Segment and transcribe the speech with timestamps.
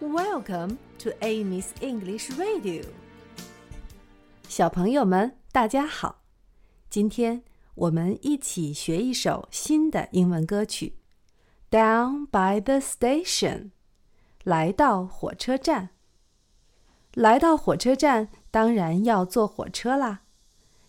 [0.00, 2.86] Welcome to Amy's English Radio。
[4.48, 6.22] 小朋友们，大家好！
[6.88, 7.42] 今天
[7.74, 10.94] 我们一起学一首新的英文歌曲
[11.76, 13.58] 《Down by the Station》。
[14.42, 15.90] 来到火车站，
[17.12, 20.22] 来到火车站，当然要坐火车啦。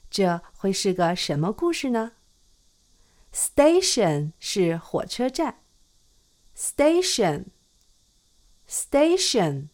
[0.09, 2.13] 这会是个什么故事呢
[3.33, 5.59] ？Station 是火车站
[6.55, 7.47] ，Station。
[8.70, 9.68] Station.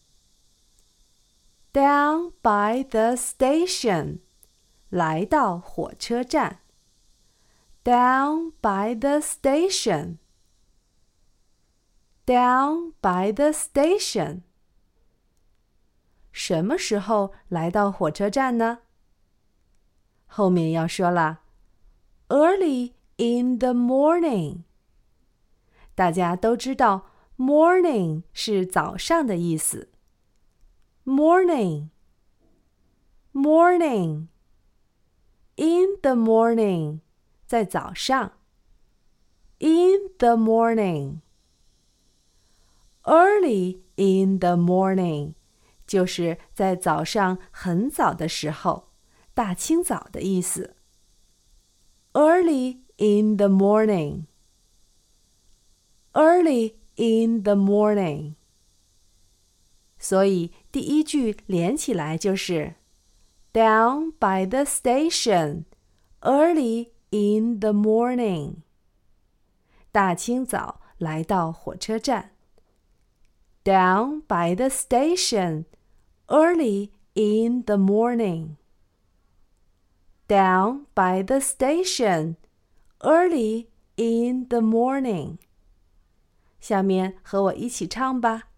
[1.73, 4.19] Down by the station.
[4.91, 6.61] 来到火车站。
[7.83, 10.19] Down by the station.
[12.27, 14.43] Down by the station.
[16.31, 18.81] 什么时候来到火车站呢？
[20.27, 21.41] 后面要说了，
[22.29, 24.63] early in the morning。
[25.95, 27.07] 大家都知道。
[27.38, 29.90] Morning 是早上的意思。
[31.06, 31.90] Morning,
[33.32, 34.28] morning.
[35.56, 37.00] In the morning，
[37.46, 38.34] 在早上。
[39.60, 41.22] In the morning,
[43.04, 45.34] early in the morning，
[45.88, 48.90] 就是在早上很早的时候，
[49.34, 50.76] 大清早的意思。
[52.14, 54.26] Early in the morning,
[56.14, 58.35] early in the morning。
[59.99, 62.75] 所以第一句连起来就是
[63.53, 65.65] Down by the station
[66.21, 68.63] early in the morning。
[69.93, 72.33] 大清早来到火车站。
[73.65, 75.67] Down by the station
[76.27, 78.57] early in the morning.
[80.27, 82.37] Down by the station
[83.01, 85.39] early in the morning.
[86.61, 88.49] 下面和我一起唱吧。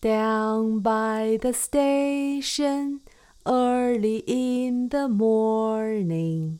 [0.00, 3.00] Down by the station
[3.44, 6.58] early in the morning.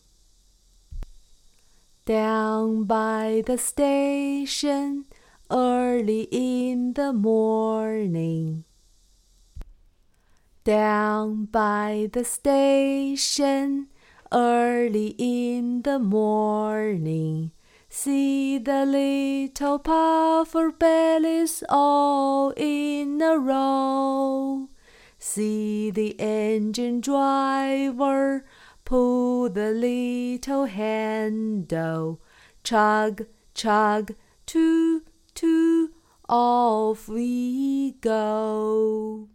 [2.07, 5.05] Down by the station
[5.51, 8.65] early in the morning.
[10.65, 13.89] Down by the station
[14.33, 17.51] early in the morning.
[18.00, 24.70] See the little puffer bellies all in a row.
[25.18, 28.46] See the engine driver
[28.86, 32.22] pull the little handle.
[32.64, 33.26] Chug,
[33.56, 34.14] chug,
[34.46, 35.92] toot, toot,
[36.30, 39.28] off we go.